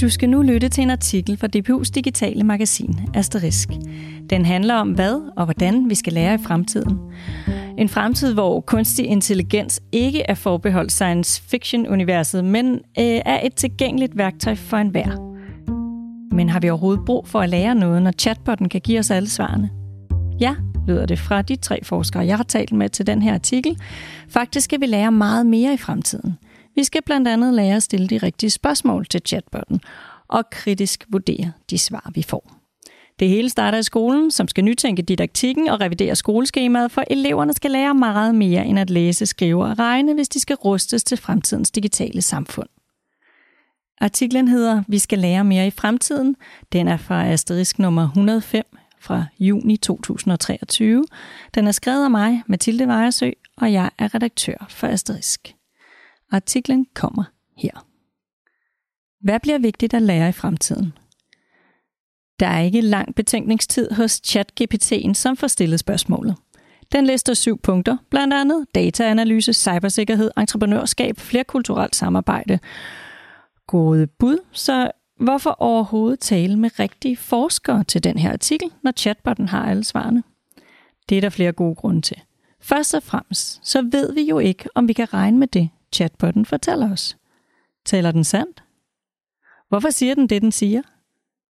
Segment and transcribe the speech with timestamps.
[0.00, 3.68] Du skal nu lytte til en artikel fra DPU's digitale magasin Asterisk.
[4.30, 6.98] Den handler om, hvad og hvordan vi skal lære i fremtiden.
[7.78, 14.16] En fremtid, hvor kunstig intelligens ikke er forbeholdt science fiction-universet, men øh, er et tilgængeligt
[14.16, 15.34] værktøj for enhver.
[16.34, 19.28] Men har vi overhovedet brug for at lære noget, når chatbotten kan give os alle
[19.28, 19.70] svarene?
[20.40, 20.54] Ja,
[20.88, 23.78] lyder det fra de tre forskere, jeg har talt med til den her artikel.
[24.28, 26.38] Faktisk skal vi lære meget mere i fremtiden.
[26.78, 29.80] Vi skal blandt andet lære at stille de rigtige spørgsmål til chatbotten
[30.28, 32.52] og kritisk vurdere de svar, vi får.
[33.18, 37.70] Det hele starter i skolen, som skal nytænke didaktikken og revidere skoleskemaet, for eleverne skal
[37.70, 41.70] lære meget mere end at læse, skrive og regne, hvis de skal rustes til fremtidens
[41.70, 42.68] digitale samfund.
[44.00, 46.36] Artiklen hedder Vi skal lære mere i fremtiden.
[46.72, 48.64] Den er fra asterisk nummer 105
[49.00, 51.04] fra juni 2023.
[51.54, 55.57] Den er skrevet af mig, Mathilde Vejersø, og jeg er redaktør for Asterisk.
[56.30, 57.24] Artiklen kommer
[57.56, 57.86] her.
[59.20, 60.92] Hvad bliver vigtigt at lære i fremtiden?
[62.40, 66.36] Der er ikke lang betænkningstid hos ChatGPT'en, som får stillet spørgsmålet.
[66.92, 72.58] Den lister syv punkter, blandt andet dataanalyse, cybersikkerhed, entreprenørskab, flerkulturelt samarbejde.
[73.66, 79.48] Gode bud, så hvorfor overhovedet tale med rigtige forskere til den her artikel, når chatbotten
[79.48, 80.22] har alle svarene?
[81.08, 82.16] Det er der flere gode grunde til.
[82.60, 86.44] Først og fremmest, så ved vi jo ikke, om vi kan regne med det, chatbotten
[86.46, 87.16] fortæller os.
[87.84, 88.64] Taler den sandt?
[89.68, 90.82] Hvorfor siger den det, den siger?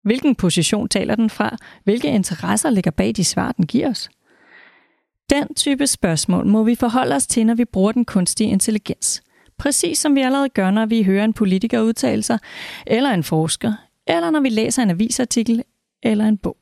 [0.04, 1.58] Hvilken position taler den fra?
[1.84, 4.10] Hvilke interesser ligger bag de svar, den giver os?
[5.30, 9.24] Den type spørgsmål må vi forholde os til, når vi bruger den kunstige intelligens.
[9.58, 12.40] Præcis som vi allerede gør, når vi hører en politiker udtale sig,
[12.88, 13.74] eller en forsker,
[14.08, 15.64] eller når vi læser en avisartikel
[16.04, 16.58] eller en bog.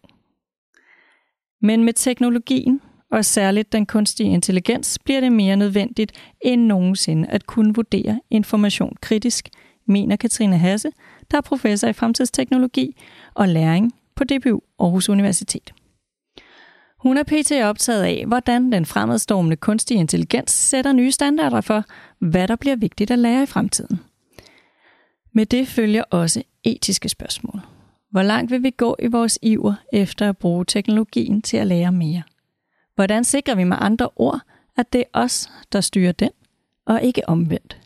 [1.62, 7.46] Men med teknologien, og særligt den kunstige intelligens, bliver det mere nødvendigt end nogensinde at
[7.46, 9.50] kunne vurdere information kritisk,
[9.88, 10.92] mener Katrine Hasse,
[11.32, 12.96] der er professor i fremtidsteknologi
[13.34, 15.74] og læring på DBU Aarhus Universitet.
[16.98, 17.52] Hun er pt.
[17.52, 21.84] optaget af, hvordan den fremadstormende kunstige intelligens sætter nye standarder for,
[22.20, 24.00] hvad der bliver vigtigt at lære i fremtiden.
[25.34, 27.62] Med det følger også etiske spørgsmål.
[28.12, 31.92] Hvor langt vil vi gå i vores iver efter at bruge teknologien til at lære
[31.92, 32.24] mere?
[32.96, 34.40] Hvordan sikrer vi med andre ord,
[34.78, 36.30] at det er os, der styrer den,
[36.86, 37.78] og ikke omvendt?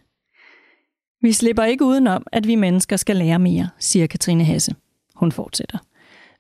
[1.22, 4.76] Vi slipper ikke udenom, at vi mennesker skal lære mere, siger Katrine Hasse.
[5.16, 5.78] Hun fortsætter.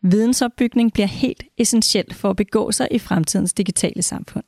[0.01, 4.43] Vidensopbygning bliver helt essentielt for at begå sig i fremtidens digitale samfund.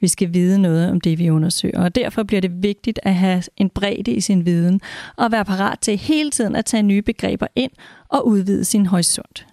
[0.00, 3.42] Vi skal vide noget om det, vi undersøger, og derfor bliver det vigtigt at have
[3.56, 4.80] en bredde i sin viden
[5.16, 7.72] og være parat til hele tiden at tage nye begreber ind
[8.08, 9.46] og udvide sin horisont.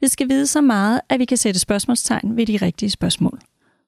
[0.00, 3.40] Vi skal vide så meget, at vi kan sætte spørgsmålstegn ved de rigtige spørgsmål.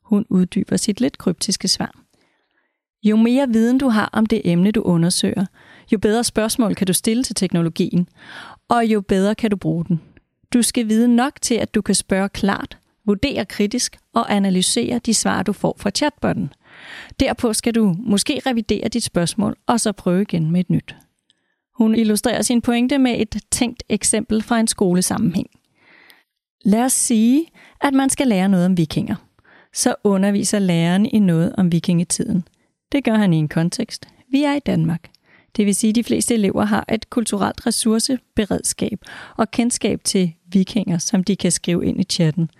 [0.04, 1.94] Hun uddyber sit lidt kryptiske svar.
[3.02, 5.46] Jo mere viden du har om det emne, du undersøger,
[5.92, 8.08] jo bedre spørgsmål kan du stille til teknologien,
[8.68, 10.00] og jo bedre kan du bruge den.
[10.52, 15.14] Du skal vide nok til, at du kan spørge klart, vurdere kritisk og analysere de
[15.14, 16.52] svar, du får fra chatbotten.
[17.20, 20.94] Derpå skal du måske revidere dit spørgsmål, og så prøve igen med et nyt.
[21.78, 25.50] Hun illustrerer sin pointe med et tænkt eksempel fra en skolesammenhæng.
[26.64, 27.46] Lad os sige,
[27.80, 29.14] at man skal lære noget om vikinger.
[29.72, 32.44] Så underviser læreren i noget om vikingetiden.
[32.92, 34.08] Det gør han i en kontekst.
[34.30, 35.10] Vi er i Danmark.
[35.56, 38.98] Det vil sige, at de fleste elever har et kulturelt ressourceberedskab
[39.36, 42.50] og kendskab til vikinger, som de kan skrive ind i chatten.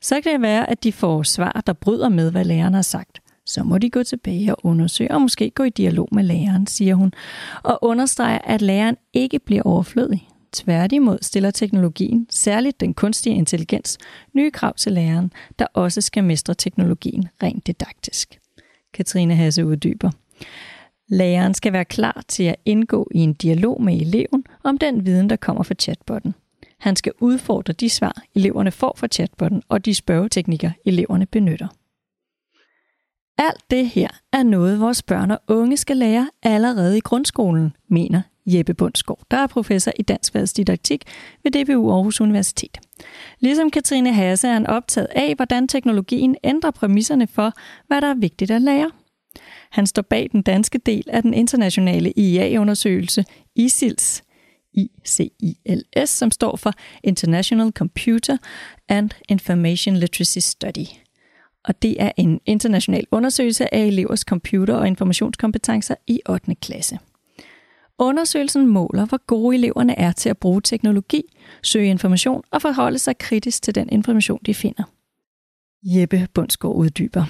[0.00, 3.20] Så kan det være, at de får svar, der bryder med, hvad læreren har sagt.
[3.46, 6.94] Så må de gå tilbage og undersøge, og måske gå i dialog med læreren, siger
[6.94, 7.12] hun,
[7.62, 10.28] og understreger, at læreren ikke bliver overflødig.
[10.52, 13.98] Tværtimod stiller teknologien, særligt den kunstige intelligens,
[14.34, 18.38] nye krav til læreren, der også skal mestre teknologien rent didaktisk.
[18.94, 20.10] Katrine Hasse uddyber.
[21.08, 25.30] Læreren skal være klar til at indgå i en dialog med eleven om den viden,
[25.30, 26.34] der kommer fra chatbotten.
[26.78, 31.68] Han skal udfordre de svar, eleverne får fra chatbotten, og de spørgeteknikker, eleverne benytter.
[33.38, 38.22] Alt det her er noget, vores børn og unge skal lære allerede i grundskolen, mener
[38.48, 41.04] Jeppe Bundsgaard, der er professor i dansk didaktik
[41.42, 42.78] ved DBU Aarhus Universitet.
[43.40, 47.52] Ligesom Katrine Hasse er han optaget af, hvordan teknologien ændrer præmisserne for,
[47.86, 48.90] hvad der er vigtigt at lære.
[49.70, 53.24] Han står bag den danske del af den internationale IEA-undersøgelse
[53.56, 54.22] ISILS,
[54.74, 56.72] ICILS, som står for
[57.04, 58.36] International Computer
[58.88, 60.86] and Information Literacy Study.
[61.64, 66.54] Og det er en international undersøgelse af elevers computer- og informationskompetencer i 8.
[66.54, 66.98] klasse.
[67.98, 71.22] Undersøgelsen måler, hvor gode eleverne er til at bruge teknologi,
[71.62, 74.82] søge information og forholde sig kritisk til den information, de finder.
[75.82, 77.24] Jeppe Bundsgaard uddyber.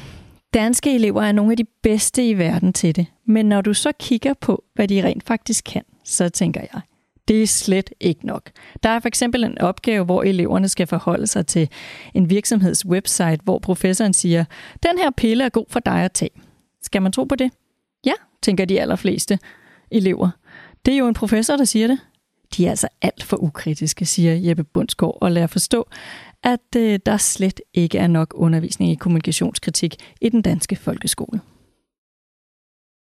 [0.55, 3.93] Danske elever er nogle af de bedste i verden til det, men når du så
[4.00, 6.81] kigger på, hvad de rent faktisk kan, så tænker jeg,
[7.29, 8.50] Det er slet ikke nok.
[8.82, 11.69] Der er for eksempel en opgave, hvor eleverne skal forholde sig til
[12.15, 14.44] en virksomheds website, hvor professoren siger,
[14.82, 16.31] den her pille er god for dig at tage.
[16.82, 17.50] Skal man tro på det?
[18.06, 18.12] Ja,
[18.43, 19.38] tænker de allerfleste
[19.91, 20.31] elever.
[20.88, 21.99] Det er jo en professor, der siger det.
[22.56, 25.88] De er altså alt for ukritiske, siger Jeppe Bundsgaard, og lader forstå,
[26.43, 31.40] at øh, der slet ikke er nok undervisning i kommunikationskritik i den danske folkeskole.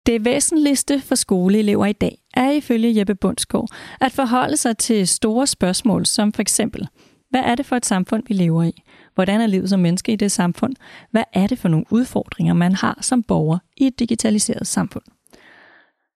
[0.05, 3.69] Det væsentligste for skoleelever i dag er ifølge Jeppe Bundsgaard
[4.01, 6.88] at forholde sig til store spørgsmål, som for eksempel,
[7.29, 8.83] hvad er det for et samfund, vi lever i?
[9.15, 10.73] Hvordan er livet som menneske i det samfund?
[11.11, 15.03] Hvad er det for nogle udfordringer, man har som borger i et digitaliseret samfund?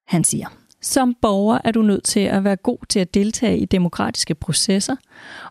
[0.07, 0.47] Han siger,
[0.81, 4.95] som borger er du nødt til at være god til at deltage i demokratiske processer,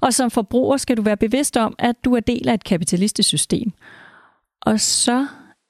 [0.01, 3.29] og som forbruger skal du være bevidst om, at du er del af et kapitalistisk
[3.29, 3.73] system.
[4.63, 5.27] Og så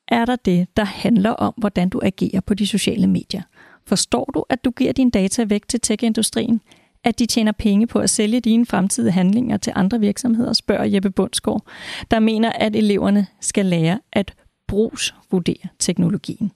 [0.08, 3.42] er der det, der handler om, hvordan du agerer på de sociale medier.
[3.86, 6.60] Forstår du, at du giver dine data væk til tech-industrien?
[7.04, 11.10] At de tjener penge på at sælge dine fremtidige handlinger til andre virksomheder, spørger Jeppe
[11.10, 11.66] Bundsgaard,
[12.10, 14.34] der mener, at eleverne skal lære at
[14.68, 16.52] brugsvurdere teknologien.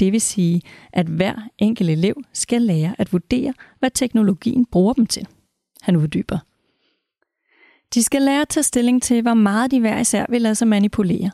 [0.00, 0.62] Det vil sige,
[0.92, 5.26] at hver enkelt elev skal lære at vurdere, hvad teknologien bruger dem til.
[5.82, 6.38] Han uddyber.
[7.94, 10.68] De skal lære at tage stilling til, hvor meget de hver især vil lade sig
[10.68, 11.30] manipulere.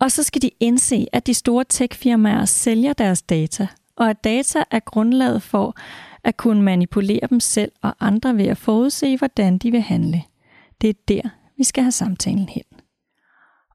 [0.00, 3.66] Og så skal de indse, at de store techfirmaer sælger deres data,
[3.96, 5.76] og at data er grundlaget for
[6.24, 10.22] at kunne manipulere dem selv og andre ved at forudse, hvordan de vil handle.
[10.80, 12.62] Det er der, vi skal have samtalen hen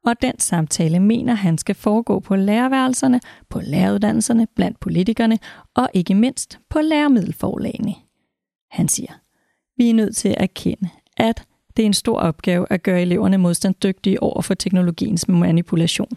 [0.06, 3.20] og den samtale mener han skal foregå på lærerværelserne,
[3.50, 5.40] på læreruddannelserne, blandt politikerne
[5.76, 7.96] og ikke mindst på læremiddelforlagene.
[8.72, 9.12] Han siger,
[9.78, 11.44] vi er nødt til at erkende, at
[11.78, 16.10] det er en stor opgave at gøre eleverne modstandsdygtige over for teknologiens manipulation.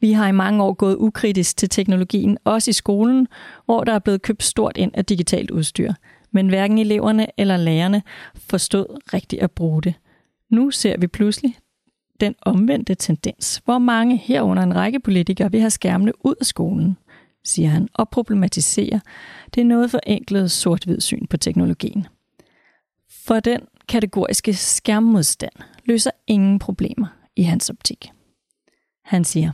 [0.00, 3.28] Vi har i mange år gået ukritisk til teknologien, også i skolen,
[3.64, 5.92] hvor der er blevet købt stort ind af digitalt udstyr.
[6.30, 8.02] Men hverken eleverne eller lærerne
[8.36, 9.94] forstod rigtigt at bruge det.
[10.50, 11.56] Nu ser vi pludselig
[12.20, 16.96] den omvendte tendens, hvor mange herunder en række politikere vil have skærmene ud af skolen,
[17.44, 19.00] siger han, og problematiserer
[19.54, 22.06] det noget forenklede sort-hvid syn på teknologien.
[23.10, 25.52] For den kategoriske skærmmodstand
[25.84, 28.10] løser ingen problemer i hans optik.
[29.04, 29.50] Han siger,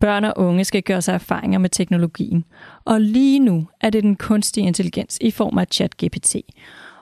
[0.00, 2.44] Børn og unge skal gøre sig erfaringer med teknologien,
[2.84, 6.36] og lige nu er det den kunstige intelligens i form af ChatGPT,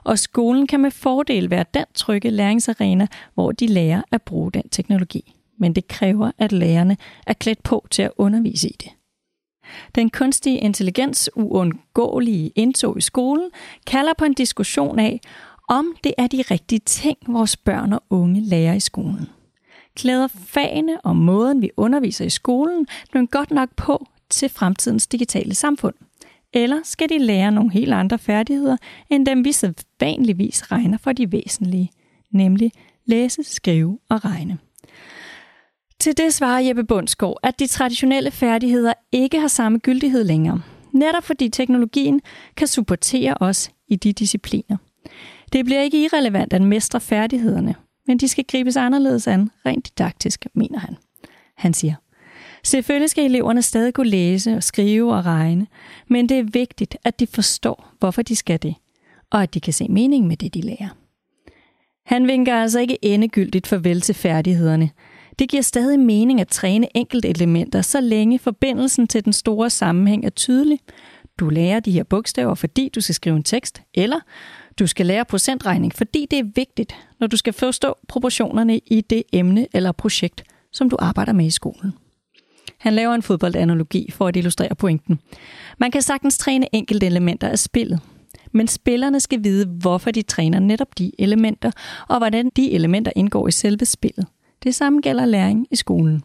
[0.07, 4.69] og skolen kan med fordel være den trygge læringsarena, hvor de lærer at bruge den
[4.69, 5.33] teknologi.
[5.59, 8.89] Men det kræver, at lærerne er klædt på til at undervise i det.
[9.95, 13.49] Den kunstige intelligens uundgåelige indtog i skolen
[13.87, 15.19] kalder på en diskussion af,
[15.69, 19.29] om det er de rigtige ting, vores børn og unge lærer i skolen.
[19.95, 25.55] Klæder fagene og måden, vi underviser i skolen, nu godt nok på til fremtidens digitale
[25.55, 25.95] samfund?
[26.57, 28.77] Eller skal de lære nogle helt andre færdigheder,
[29.09, 31.91] end dem vi sædvanligvis regner for de væsentlige,
[32.31, 32.71] nemlig
[33.05, 34.57] læse, skrive og regne.
[35.99, 40.61] Til det svarer Jeppe Bundsgaard, at de traditionelle færdigheder ikke har samme gyldighed længere,
[40.93, 42.21] netop fordi teknologien
[42.55, 44.77] kan supportere os i de discipliner.
[45.53, 47.75] Det bliver ikke irrelevant at mestre færdighederne,
[48.07, 50.97] men de skal gribes anderledes an rent didaktisk, mener han.
[51.55, 51.95] Han siger,
[52.67, 55.67] Selvfølgelig skal eleverne stadig kunne læse og skrive og regne,
[56.07, 58.75] men det er vigtigt, at de forstår, hvorfor de skal det,
[59.31, 60.89] og at de kan se mening med det, de lærer.
[62.05, 64.89] Han vinker altså ikke endegyldigt farvel til færdighederne.
[65.39, 70.25] Det giver stadig mening at træne enkelte elementer, så længe forbindelsen til den store sammenhæng
[70.25, 70.79] er tydelig.
[71.39, 74.19] Du lærer de her bogstaver, fordi du skal skrive en tekst, eller
[74.79, 79.23] du skal lære procentregning, fordi det er vigtigt, når du skal forstå proportionerne i det
[79.33, 81.93] emne eller projekt, som du arbejder med i skolen.
[82.77, 85.19] Han laver en fodboldanalogi for at illustrere pointen.
[85.77, 87.99] Man kan sagtens træne enkelte elementer af spillet,
[88.51, 91.71] men spillerne skal vide, hvorfor de træner netop de elementer,
[92.09, 94.25] og hvordan de elementer indgår i selve spillet.
[94.63, 96.23] Det samme gælder læring i skolen.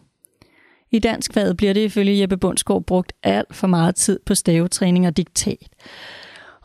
[0.90, 5.06] I dansk fag bliver det ifølge Jeppe Bundsgaard brugt alt for meget tid på stavetræning
[5.06, 5.68] og diktat.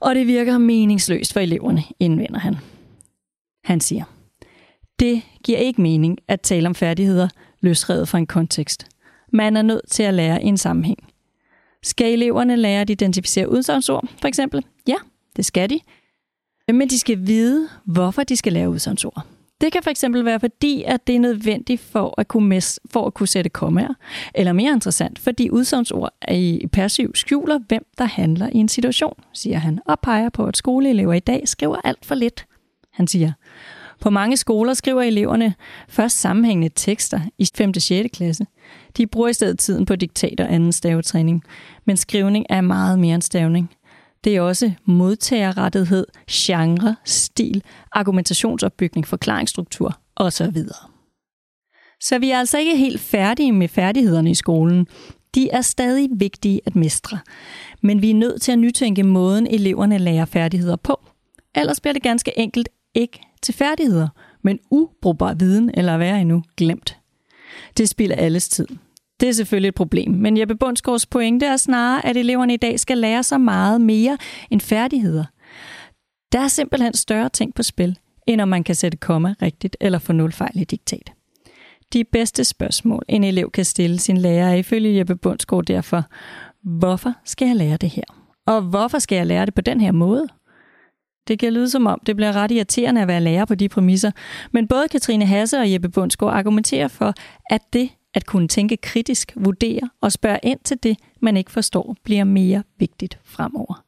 [0.02, 2.56] Og det virker meningsløst for eleverne, indvender han.
[3.64, 4.04] Han siger,
[5.00, 7.28] det giver ikke mening at tale om færdigheder
[7.62, 8.88] løsrevet fra en kontekst.
[9.34, 10.98] Man er nødt til at lære i en sammenhæng.
[11.84, 14.66] Skal eleverne lære at identificere udsagnsord, for eksempel?
[14.88, 14.96] Ja,
[15.36, 15.80] det skal de.
[16.74, 19.26] Men de skal vide, hvorfor de skal lære udsagnsord.
[19.62, 23.14] Det kan fx være fordi, at det er nødvendigt for at kunne, mes- for at
[23.14, 23.94] kunne sætte kommaer.
[24.36, 29.24] Eller mere interessant, fordi udsagnsord er i passiv skjuler, hvem der handler i en situation,
[29.34, 32.46] siger han, og peger på, at skoleelever i dag skriver alt for lidt.
[32.94, 33.32] Han siger,
[34.02, 35.54] på mange skoler skriver eleverne
[35.90, 37.70] først sammenhængende tekster i 5.
[37.76, 38.10] og 6.
[38.14, 38.46] klasse.
[38.98, 41.44] De bruger i stedet tiden på diktat og anden stavetræning,
[41.86, 43.70] men skrivning er meget mere end stavning.
[44.24, 50.58] Det er også modtagerrettighed, genre, stil, argumentationsopbygning, forklaringsstruktur osv.
[52.00, 54.88] Så vi er altså ikke helt færdige med færdighederne i skolen.
[55.36, 57.20] De er stadig vigtige at mestre.
[57.82, 61.00] Men vi er nødt til at nytænke måden, eleverne lærer færdigheder på.
[61.56, 64.08] Ellers bliver det ganske enkelt ikke til færdigheder,
[64.42, 66.98] men ubrugbar viden, eller værre endnu, glemt.
[67.78, 68.68] Det spilder alles tid.
[69.20, 72.80] Det er selvfølgelig et problem, men Jeppe Bundsgaards pointe er snarere, at eleverne i dag
[72.80, 74.18] skal lære sig meget mere
[74.50, 75.26] end færdigheder.
[76.32, 80.00] Der er simpelthen større ting på spil, end om man kan sætte komma rigtigt eller
[80.00, 81.12] få nul fejl i diktat.
[81.94, 86.04] De bedste spørgsmål, en elev kan stille sin lærer, er ifølge Jeppe Bundsgaard derfor,
[86.64, 88.04] hvorfor skal jeg lære det her?
[88.46, 90.28] Og hvorfor skal jeg lære det på den her måde?
[91.28, 94.12] Det kan lyde som om, det bliver ret irriterende at være lærer på de præmisser,
[94.52, 97.14] men både Katrine Hasse og Jeppe Bundsgaard argumenterer for,
[97.50, 101.96] at det at kunne tænke kritisk, vurdere og spørge ind til det, man ikke forstår,
[102.04, 103.84] bliver mere vigtigt fremover.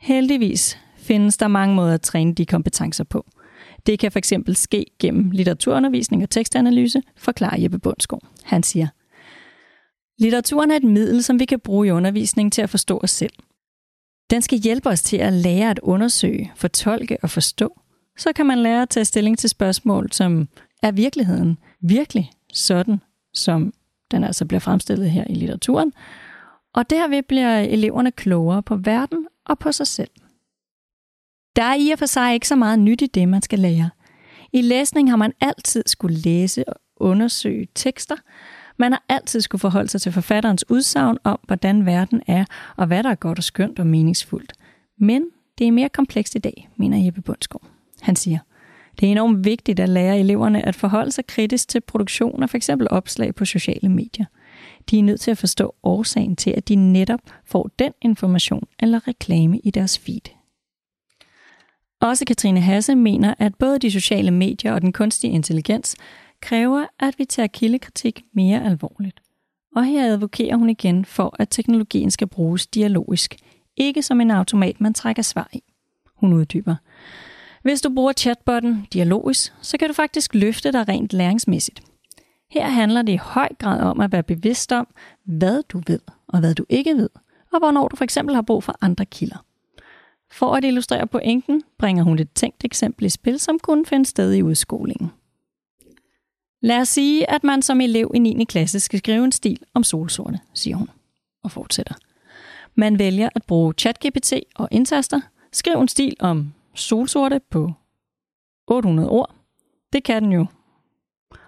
[0.00, 3.26] Heldigvis findes der mange måder at træne de kompetencer på.
[3.86, 8.22] Det kan fx ske gennem litteraturundervisning og tekstanalyse, forklarer Jeppe Bundsgaard.
[8.44, 8.88] Han siger,
[10.18, 13.32] Litteraturen er et middel, som vi kan bruge i undervisningen til at forstå os selv.
[14.30, 17.80] Den skal hjælpe os til at lære at undersøge, fortolke og forstå.
[18.16, 20.48] Så kan man lære at tage stilling til spørgsmål, som
[20.82, 23.00] er virkeligheden virkelig sådan,
[23.34, 23.72] som
[24.10, 25.92] den altså bliver fremstillet her i litteraturen.
[26.74, 30.10] Og derved bliver eleverne klogere på verden og på sig selv.
[31.56, 33.90] Der er i og for sig ikke så meget nyt i det, man skal lære.
[34.52, 38.16] I læsning har man altid skulle læse og undersøge tekster.
[38.78, 42.44] Man har altid skulle forholde sig til forfatterens udsagn om, hvordan verden er,
[42.76, 44.52] og hvad der er godt og skønt og meningsfuldt.
[44.98, 45.24] Men
[45.58, 47.66] det er mere komplekst i dag, mener Jeppe Bundsgaard.
[48.00, 48.38] Han siger,
[49.00, 52.70] det er enormt vigtigt at lære eleverne at forholde sig kritisk til produktion af f.eks.
[52.90, 54.26] opslag på sociale medier.
[54.90, 59.08] De er nødt til at forstå årsagen til, at de netop får den information eller
[59.08, 60.20] reklame i deres feed.
[62.00, 65.96] Også Katrine Hasse mener, at både de sociale medier og den kunstige intelligens
[66.46, 69.20] kræver, at vi tager kildekritik mere alvorligt.
[69.76, 73.36] Og her advokerer hun igen for, at teknologien skal bruges dialogisk,
[73.76, 75.62] ikke som en automat, man trækker svar i.
[76.14, 76.76] Hun uddyber.
[77.62, 81.82] Hvis du bruger chatbotten dialogisk, så kan du faktisk løfte dig rent læringsmæssigt.
[82.50, 84.86] Her handler det i høj grad om at være bevidst om,
[85.24, 87.10] hvad du ved og hvad du ikke ved,
[87.52, 89.44] og hvornår du for eksempel har brug for andre kilder.
[90.30, 94.34] For at illustrere pointen, bringer hun et tænkt eksempel i spil, som kunne finde sted
[94.34, 95.10] i udskolingen.
[96.66, 98.44] Lad os sige, at man som elev i 9.
[98.44, 100.90] klasse skal skrive en stil om solsorene, siger hun,
[101.42, 101.94] og fortsætter.
[102.74, 105.20] Man vælger at bruge ChatGPT og indtaster,
[105.52, 107.72] skriv en stil om solsorte på
[108.66, 109.34] 800 ord.
[109.92, 110.46] Det kan den jo.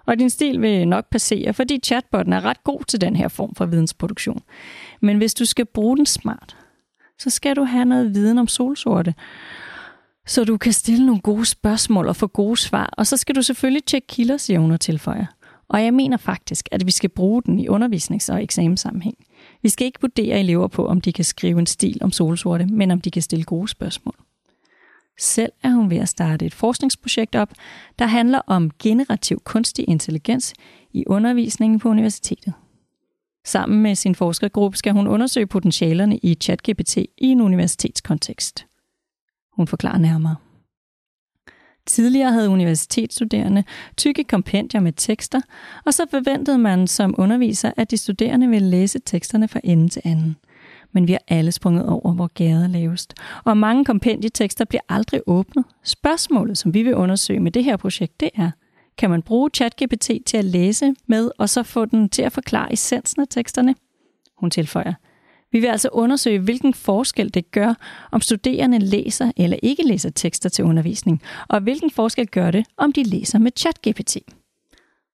[0.07, 3.55] Og din stil vil nok passere, fordi chatbotten er ret god til den her form
[3.55, 4.43] for vidensproduktion.
[5.01, 6.57] Men hvis du skal bruge den smart,
[7.19, 9.15] så skal du have noget viden om solsorte,
[10.29, 12.95] så du kan stille nogle gode spørgsmål og få gode svar.
[12.99, 15.27] Og så skal du selvfølgelig tjekke kilder, siger hun og tilføjer.
[15.69, 19.17] Og jeg mener faktisk, at vi skal bruge den i undervisnings- og eksamenssammenhæng.
[19.63, 22.91] Vi skal ikke vurdere elever på, om de kan skrive en stil om solsorte, men
[22.91, 24.15] om de kan stille gode spørgsmål.
[25.19, 27.53] Selv er hun ved at starte et forskningsprojekt op,
[27.99, 30.55] der handler om generativ kunstig intelligens
[30.93, 32.53] i undervisningen på universitetet.
[33.45, 38.68] Sammen med sin forskergruppe skal hun undersøge potentialerne i ChatGPT i en universitetskontekst.
[39.59, 40.37] Hun forklarer nærmere.
[41.87, 43.65] Tidligere havde universitetsstuderende
[43.97, 45.41] tykke kompendier med tekster,
[45.87, 50.03] og så forventede man som underviser, at de studerende ville læse teksterne fra ende til
[50.05, 50.37] anden–
[50.93, 53.15] men vi har alle sprunget over, hvor gader er lavest.
[53.45, 55.65] Og mange kompendietekster bliver aldrig åbnet.
[55.85, 58.51] Spørgsmålet, som vi vil undersøge med det her projekt, det er,
[58.99, 62.73] kan man bruge ChatGPT til at læse med, og så få den til at forklare
[62.73, 63.75] essensen af teksterne?
[64.37, 64.95] Hun tilføjer.
[65.53, 67.75] Vi vil altså undersøge, hvilken forskel det gør,
[68.13, 72.93] om studerende læser eller ikke læser tekster til undervisning, og hvilken forskel gør det, om
[72.93, 74.17] de læser med ChatGPT.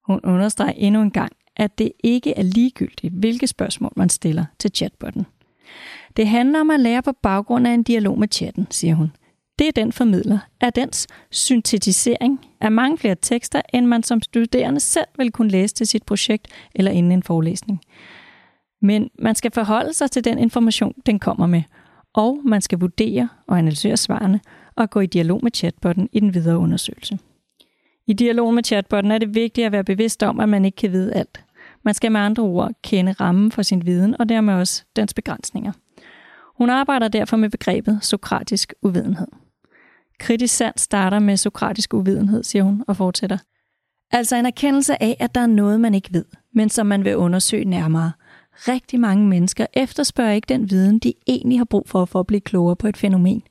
[0.07, 4.71] Hun understreger endnu en gang, at det ikke er ligegyldigt, hvilke spørgsmål man stiller til
[4.75, 5.27] chatbotten.
[6.17, 9.13] Det handler om at lære på baggrund af en dialog med chatten, siger hun.
[9.59, 14.81] Det er den formidler er dens syntetisering af mange flere tekster, end man som studerende
[14.81, 17.81] selv vil kunne læse til sit projekt eller inden en forelæsning.
[18.85, 21.63] Men man skal forholde sig til den information, den kommer med,
[22.15, 24.41] og man skal vurdere og analysere svarene
[24.77, 27.19] og gå i dialog med chatbotten i den videre undersøgelse.
[28.07, 30.93] I dialog med chatbotten er det vigtigt at være bevidst om, at man ikke kan
[30.93, 31.45] vide alt.
[31.85, 35.73] Man skal med andre ord kende rammen for sin viden og dermed også dens begrænsninger.
[36.59, 39.29] Hun arbejder derfor med begrebet sokratisk uvidenhed.
[40.19, 43.39] Kritisk sand starter med sokratisk uvidenhed, siger hun og fortsætter.
[44.11, 46.25] Altså en erkendelse af, at der er noget, man ikke ved,
[46.55, 48.13] men som man vil undersøge nærmere.
[48.55, 52.41] Rigtig mange mennesker efterspørger ikke den viden, de egentlig har brug for for at blive
[52.41, 53.43] klogere på et fænomen.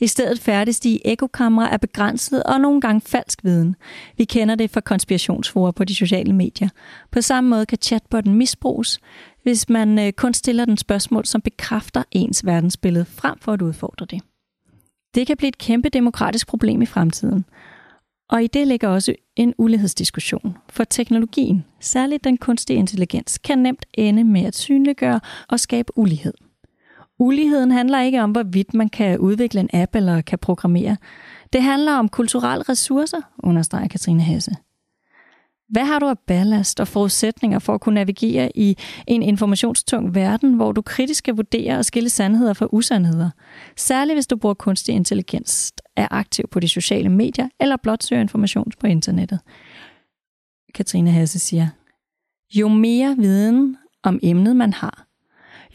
[0.00, 3.76] I stedet færdes de i ekokamre af begrænset og nogle gange falsk viden.
[4.16, 6.68] Vi kender det fra konspirationsforer på de sociale medier.
[7.10, 9.00] På samme måde kan chatbotten misbruges,
[9.42, 14.06] hvis man øh, kun stiller den spørgsmål, som bekræfter ens verdensbillede, frem for at udfordre
[14.10, 14.20] det.
[15.14, 17.44] Det kan blive et kæmpe demokratisk problem i fremtiden.
[18.32, 20.56] Og i det ligger også en ulighedsdiskussion.
[20.68, 26.34] For teknologien, særligt den kunstige intelligens, kan nemt ende med at synliggøre og skabe ulighed.
[27.18, 30.96] Uligheden handler ikke om, hvorvidt man kan udvikle en app eller kan programmere.
[31.52, 34.56] Det handler om kulturelle ressourcer, understreger Katrine Hasse.
[35.72, 38.76] Hvad har du af ballast og forudsætninger for at kunne navigere i
[39.06, 43.30] en informationstung verden, hvor du kritisk skal vurdere og skille sandheder fra usandheder?
[43.76, 48.22] Særligt hvis du bruger kunstig intelligens, er aktiv på de sociale medier eller blot søger
[48.22, 49.40] information på internettet.
[50.74, 51.68] Katrine Hasse siger,
[52.54, 55.06] jo mere viden om emnet man har,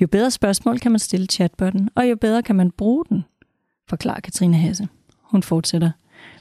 [0.02, 3.26] jo bedre spørgsmål kan man stille chatbotten, og jo bedre kan man bruge den,
[3.90, 4.88] forklarer Katrine Hasse.
[5.22, 5.92] Hun fortsætter.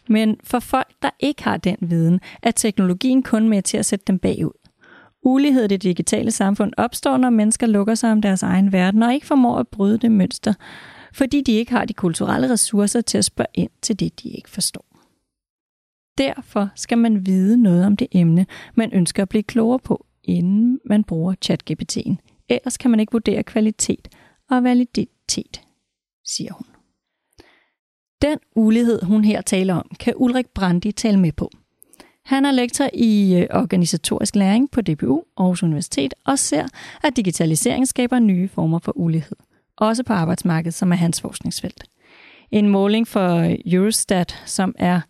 [0.08, 4.04] Men for folk, der ikke har den viden, er teknologien kun med til at sætte
[4.06, 4.68] dem bagud.
[5.22, 9.14] Ulighed i det digitale samfund opstår, når mennesker lukker sig om deres egen verden og
[9.14, 10.54] ikke formår at bryde det mønster,
[11.12, 14.50] fordi de ikke har de kulturelle ressourcer til at spørge ind til det, de ikke
[14.50, 14.84] forstår.
[16.18, 20.80] Derfor skal man vide noget om det emne, man ønsker at blive klogere på, inden
[20.84, 22.16] man bruger ChatGPT'en.
[22.48, 24.08] Ellers kan man ikke vurdere kvalitet
[24.50, 25.60] og validitet,
[26.24, 26.75] siger hun.
[28.22, 31.50] Den ulighed, hun her taler om, kan Ulrik Brandi tale med på.
[32.24, 36.66] Han er lektor i øh, organisatorisk læring på DPU Aarhus Universitet og ser,
[37.02, 39.36] at digitalisering skaber nye former for ulighed.
[39.76, 41.84] Også på arbejdsmarkedet, som er hans forskningsfelt.
[42.50, 45.00] En måling for øh, Eurostat, som er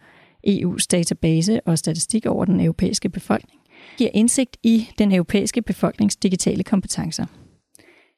[0.47, 3.61] EU's database og statistik over den europæiske befolkning,
[3.97, 7.27] giver indsigt i den europæiske befolknings digitale kompetencer.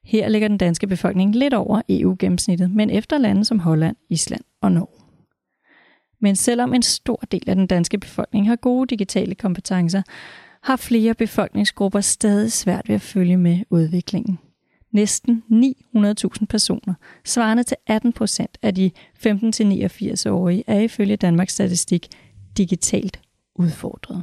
[0.09, 4.73] Her ligger den danske befolkning lidt over EU-gennemsnittet, men efter lande som Holland, Island og
[4.73, 5.05] Norge.
[6.21, 10.03] Men selvom en stor del af den danske befolkning har gode digitale kompetencer,
[10.63, 14.39] har flere befolkningsgrupper stadig svært ved at følge med udviklingen.
[14.93, 15.43] Næsten
[15.97, 18.91] 900.000 personer, svarende til 18 procent af de
[19.27, 22.07] 15-89-årige, er ifølge Danmarks Statistik
[22.57, 23.21] digitalt
[23.55, 24.23] udfordret.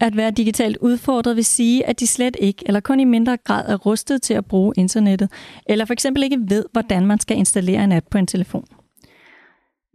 [0.00, 3.68] At være digitalt udfordret vil sige, at de slet ikke eller kun i mindre grad
[3.68, 5.30] er rustet til at bruge internettet,
[5.66, 8.64] eller for eksempel ikke ved, hvordan man skal installere en app på en telefon.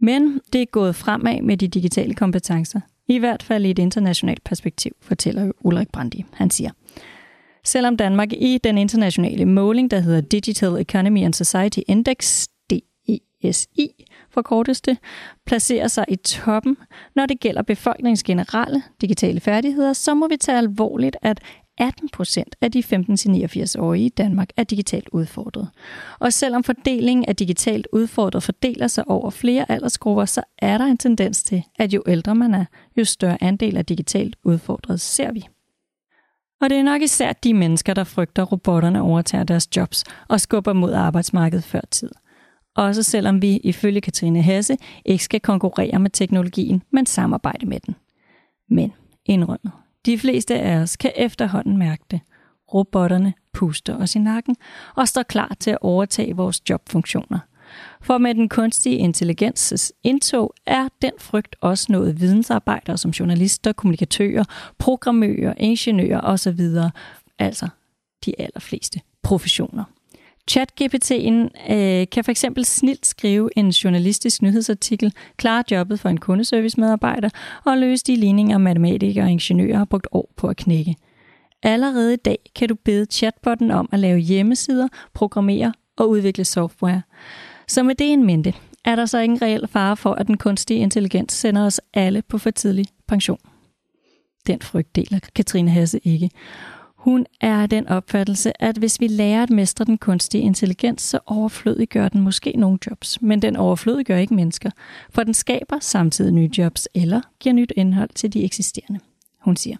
[0.00, 4.44] Men det er gået fremad med de digitale kompetencer, i hvert fald i et internationalt
[4.44, 6.24] perspektiv, fortæller Ulrik Brandi.
[6.32, 6.70] Han siger,
[7.64, 14.42] Selvom Danmark i den internationale måling, der hedder Digital Economy and Society Index, DESI, for
[14.42, 14.96] korteste,
[15.46, 16.76] placerer sig i toppen,
[17.16, 21.40] når det gælder befolkningens generelle digitale færdigheder, så må vi tage alvorligt, at
[21.78, 25.68] 18 procent af de 15-89-årige i Danmark er digitalt udfordret.
[26.18, 30.98] Og selvom fordelingen af digitalt udfordret fordeler sig over flere aldersgrupper, så er der en
[30.98, 32.64] tendens til, at jo ældre man er,
[32.96, 35.48] jo større andel af digitalt udfordret ser vi.
[36.60, 40.40] Og det er nok især de mennesker, der frygter, at robotterne overtager deres jobs og
[40.40, 42.10] skubber mod arbejdsmarkedet før tid.
[42.76, 47.96] Også selvom vi ifølge Katrine Hasse ikke skal konkurrere med teknologien, men samarbejde med den.
[48.68, 48.92] Men
[49.26, 49.72] indrømmet,
[50.06, 52.20] de fleste af os kan efterhånden mærke det.
[52.74, 54.56] Robotterne puster os i nakken
[54.96, 57.38] og står klar til at overtage vores jobfunktioner.
[58.02, 64.44] For med den kunstige intelligenses indtog er den frygt også noget vidensarbejdere som journalister, kommunikatører,
[64.78, 66.60] programmører, ingeniører osv.,
[67.38, 67.68] altså
[68.24, 69.84] de allerfleste professioner.
[70.50, 77.30] ChatGPT'en øh, kan for eksempel snilt skrive en journalistisk nyhedsartikel, klare jobbet for en kundeservice-medarbejder
[77.64, 80.96] og løse de ligninger, matematikere og ingeniører har brugt år på at knække.
[81.62, 87.02] Allerede i dag kan du bede chatbotten om at lave hjemmesider, programmere og udvikle software.
[87.68, 90.80] Så med det en mente, er der så ingen reel fare for, at den kunstige
[90.80, 93.38] intelligens sender os alle på for tidlig pension.
[94.46, 96.30] Den frygt deler Katrine Hasse ikke.
[97.02, 102.08] Hun er den opfattelse, at hvis vi lærer at mestre den kunstige intelligens, så overflødiggør
[102.08, 103.22] den måske nogle jobs.
[103.22, 104.70] Men den overflødiggør ikke mennesker,
[105.10, 109.00] for den skaber samtidig nye jobs eller giver nyt indhold til de eksisterende.
[109.40, 109.76] Hun siger,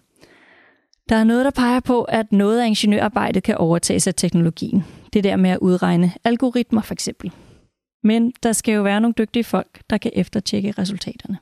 [1.09, 4.83] der er noget, der peger på, at noget af ingeniørarbejdet kan overtages af teknologien.
[5.13, 7.31] Det der med at udregne algoritmer for eksempel.
[8.03, 11.37] Men der skal jo være nogle dygtige folk, der kan eftertjekke resultaterne.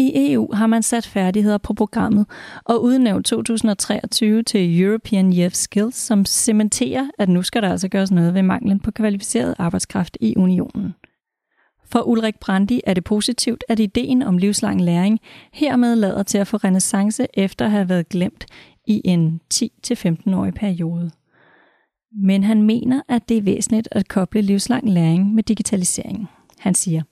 [0.00, 2.26] I EU har man sat færdigheder på programmet
[2.64, 8.10] og udnævnt 2023 til European Year Skills, som cementerer, at nu skal der altså gøres
[8.10, 10.94] noget ved manglen på kvalificeret arbejdskraft i unionen.
[11.90, 15.20] For Ulrik Brandi er det positivt, at ideen om livslang læring
[15.52, 18.46] hermed lader til at få renaissance efter at have været glemt
[18.86, 21.10] i en 10-15-årig periode.
[22.12, 26.28] Men han mener, at det er væsentligt at koble livslang læring med digitalisering.
[26.58, 27.02] Han siger,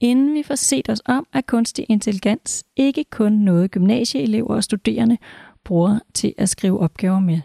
[0.00, 5.18] Inden vi får set os om, at kunstig intelligens ikke kun noget gymnasieelever og studerende
[5.64, 7.40] bruger til at skrive opgaver med,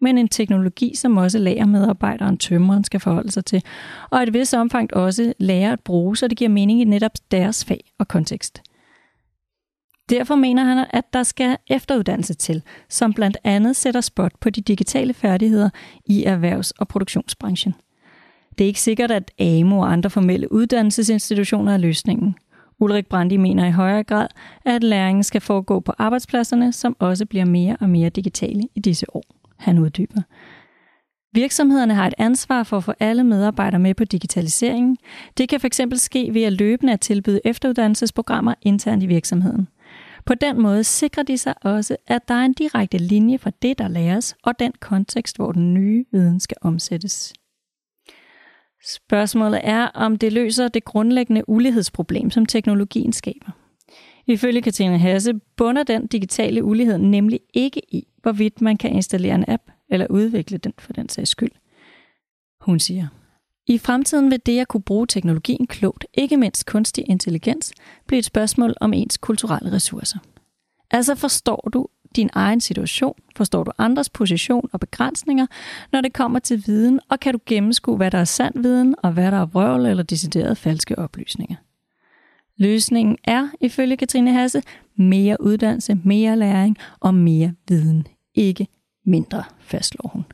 [0.00, 3.62] men en teknologi, som også lagermedarbejderen, tømmeren skal forholde sig til,
[4.10, 7.64] og et vis omfang også lærer at bruge, så det giver mening i netop deres
[7.64, 8.62] fag og kontekst.
[10.10, 14.60] Derfor mener han, at der skal efteruddannelse til, som blandt andet sætter spot på de
[14.60, 15.70] digitale færdigheder
[16.06, 17.74] i erhvervs- og produktionsbranchen.
[18.58, 22.34] Det er ikke sikkert, at AMO og andre formelle uddannelsesinstitutioner er løsningen.
[22.78, 24.26] Ulrik Brandi mener i højere grad,
[24.64, 29.16] at læringen skal foregå på arbejdspladserne, som også bliver mere og mere digitale i disse
[29.16, 29.24] år.
[29.56, 30.20] Han uddyber.
[31.34, 34.96] Virksomhederne har et ansvar for at få alle medarbejdere med på digitaliseringen.
[35.38, 39.68] Det kan fx ske ved at løbende at tilbyde efteruddannelsesprogrammer internt i virksomheden.
[40.26, 43.78] På den måde sikrer de sig også, at der er en direkte linje fra det,
[43.78, 47.32] der læres, og den kontekst, hvor den nye viden skal omsættes.
[48.84, 53.50] Spørgsmålet er, om det løser det grundlæggende ulighedsproblem, som teknologien skaber.
[54.26, 59.44] Ifølge Katrine Hasse bunder den digitale ulighed nemlig ikke i, hvorvidt man kan installere en
[59.48, 61.52] app eller udvikle den for den sags skyld.
[62.60, 63.06] Hun siger,
[63.66, 67.72] i fremtiden vil det at kunne bruge teknologien klogt, ikke mindst kunstig intelligens,
[68.06, 70.18] blive et spørgsmål om ens kulturelle ressourcer.
[70.90, 75.46] Altså forstår du din egen situation, forstår du andres position og begrænsninger,
[75.92, 79.12] når det kommer til viden, og kan du gennemskue, hvad der er sand viden, og
[79.12, 81.56] hvad der er vrøvl eller deciderede falske oplysninger.
[82.56, 84.62] Løsningen er, ifølge Katrine Hasse,
[84.96, 88.06] mere uddannelse, mere læring og mere viden.
[88.34, 88.66] Ikke
[89.04, 90.24] mindre, fastslår hun.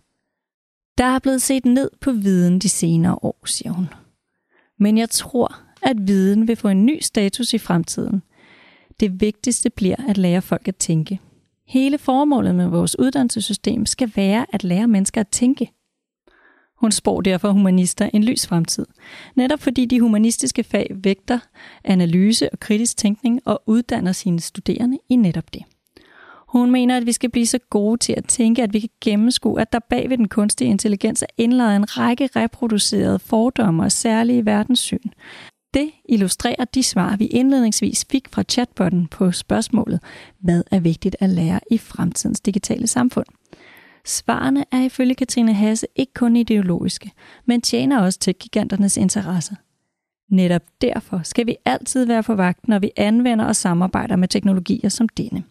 [0.98, 3.88] Der er blevet set ned på viden de senere år, siger hun.
[4.78, 8.22] Men jeg tror, at viden vil få en ny status i fremtiden.
[9.00, 11.20] Det vigtigste bliver at lære folk at tænke.
[11.68, 15.72] Hele formålet med vores uddannelsessystem skal være at lære mennesker at tænke.
[16.76, 18.86] Hun spår derfor humanister en lys fremtid,
[19.36, 21.38] netop fordi de humanistiske fag vægter
[21.84, 25.62] analyse og kritisk tænkning og uddanner sine studerende i netop det.
[26.48, 29.60] Hun mener, at vi skal blive så gode til at tænke, at vi kan gennemskue,
[29.60, 34.46] at der bag ved den kunstige intelligens er indlejret en række reproducerede fordomme og særlige
[34.46, 35.08] verdenssyn.
[35.74, 40.00] Det illustrerer de svar, vi indledningsvis fik fra chatbotten på spørgsmålet,
[40.40, 43.26] hvad er vigtigt at lære i fremtidens digitale samfund.
[44.04, 47.10] Svarene er ifølge Katrine Hasse ikke kun ideologiske,
[47.46, 49.54] men tjener også til giganternes interesser.
[50.30, 54.88] Netop derfor skal vi altid være på vagt, når vi anvender og samarbejder med teknologier
[54.88, 55.44] som denne.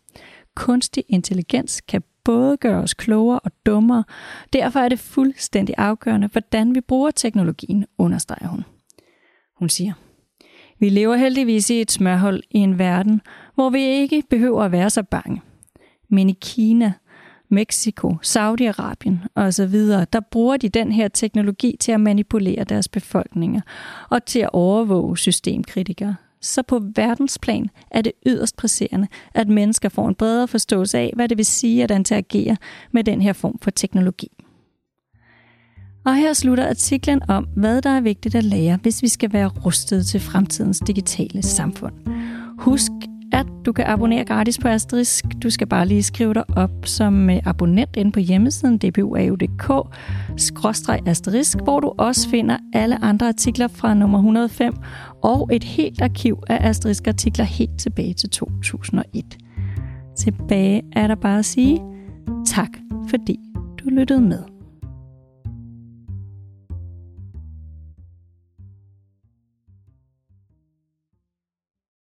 [0.56, 4.04] Kunstig intelligens kan både gøre os klogere og dummere.
[4.54, 8.64] Derfor er det fuldstændig afgørende, hvordan vi bruger teknologien, understreger hun.
[9.60, 9.94] Hun siger,
[10.80, 13.22] vi lever heldigvis i et smørhold i en verden,
[13.56, 15.42] hvor vi ikke behøver at være så bange.
[16.10, 16.94] Men i Kina,
[17.50, 19.74] Mexico, Saudi-Arabien osv.,
[20.14, 23.62] der bruger de den her teknologi til at manipulere deres befolkninger
[24.10, 26.16] og til at overvåge systemkritikere.
[26.42, 31.30] Så på verdensplan er det yderst presserende, at mennesker får en bredere forståelse af, hvad
[31.30, 32.58] det vil sige at interagere
[32.92, 34.32] med den her form for teknologi.
[36.08, 39.48] Og her slutter artiklen om, hvad der er vigtigt at lære, hvis vi skal være
[39.48, 41.94] rustet til fremtidens digitale samfund.
[42.60, 42.92] Husk,
[43.34, 45.26] at du kan abonnere gratis på Asterisk.
[45.44, 49.98] Du skal bare lige skrive dig op som øh, abonnent ind på hjemmesiden dbuau.dk
[51.08, 54.74] asterisk, hvor du også finder alle andre artikler fra nummer 105
[55.24, 59.38] og et helt arkiv af Asterisk artikler helt tilbage til 2001.
[60.18, 61.82] Tilbage er der bare at sige
[62.46, 62.70] tak,
[63.10, 63.40] fordi
[63.80, 64.57] du lyttede med.